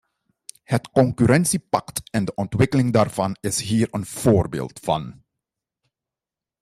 [0.63, 5.23] Het concurrentiepact en de ontwikkeling daarvan is hier een voorbeeld van.